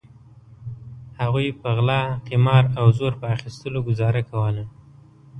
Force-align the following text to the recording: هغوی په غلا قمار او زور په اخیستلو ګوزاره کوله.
هغوی 1.21 1.47
په 1.59 1.67
غلا 1.77 2.01
قمار 2.27 2.63
او 2.79 2.85
زور 2.97 3.13
په 3.21 3.25
اخیستلو 3.35 3.79
ګوزاره 3.87 4.21
کوله. 4.29 4.63